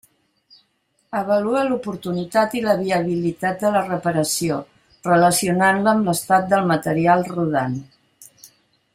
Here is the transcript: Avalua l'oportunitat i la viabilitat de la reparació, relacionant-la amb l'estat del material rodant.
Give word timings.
Avalua 1.17 1.59
l'oportunitat 1.65 2.55
i 2.59 2.63
la 2.67 2.73
viabilitat 2.79 3.61
de 3.65 3.71
la 3.75 3.83
reparació, 3.89 4.57
relacionant-la 5.11 5.93
amb 5.97 6.09
l'estat 6.11 6.49
del 6.55 6.65
material 6.71 7.27
rodant. 7.35 7.77